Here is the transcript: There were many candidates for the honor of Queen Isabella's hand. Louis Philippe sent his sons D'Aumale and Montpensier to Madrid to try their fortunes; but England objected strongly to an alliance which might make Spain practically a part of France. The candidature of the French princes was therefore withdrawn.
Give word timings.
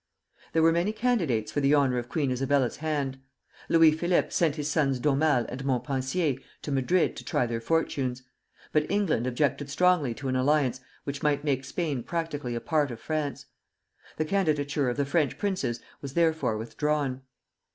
There 0.53 0.63
were 0.63 0.71
many 0.71 0.91
candidates 0.93 1.51
for 1.51 1.61
the 1.61 1.75
honor 1.75 1.99
of 1.99 2.09
Queen 2.09 2.31
Isabella's 2.31 2.77
hand. 2.77 3.19
Louis 3.69 3.91
Philippe 3.91 4.31
sent 4.31 4.55
his 4.55 4.67
sons 4.67 4.97
D'Aumale 4.97 5.45
and 5.47 5.63
Montpensier 5.63 6.39
to 6.63 6.71
Madrid 6.71 7.15
to 7.17 7.23
try 7.23 7.45
their 7.45 7.61
fortunes; 7.61 8.23
but 8.71 8.89
England 8.89 9.27
objected 9.27 9.69
strongly 9.69 10.15
to 10.15 10.27
an 10.27 10.35
alliance 10.35 10.79
which 11.03 11.21
might 11.21 11.43
make 11.43 11.63
Spain 11.63 12.01
practically 12.01 12.55
a 12.55 12.59
part 12.59 12.89
of 12.89 12.99
France. 12.99 13.45
The 14.17 14.25
candidature 14.25 14.89
of 14.89 14.97
the 14.97 15.05
French 15.05 15.37
princes 15.37 15.79
was 16.01 16.15
therefore 16.15 16.57
withdrawn. 16.57 17.21